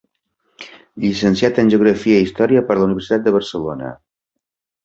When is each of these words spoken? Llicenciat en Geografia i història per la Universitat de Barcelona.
Llicenciat 1.03 1.59
en 1.63 1.69
Geografia 1.73 2.23
i 2.23 2.25
història 2.29 2.65
per 2.71 2.79
la 2.81 2.89
Universitat 2.89 3.29
de 3.29 3.35
Barcelona. 3.37 3.93